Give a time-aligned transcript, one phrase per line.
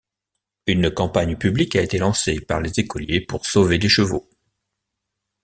[0.65, 4.27] Une campagne publique a été lancée par les écoliers pour sauver les chevaux.